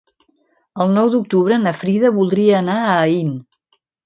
El 0.85 0.93
nou 0.95 1.11
d'octubre 1.15 1.59
na 1.67 1.75
Frida 1.83 2.13
voldria 2.19 2.57
anar 2.63 2.79
a 2.87 2.97
Aín. 3.05 3.31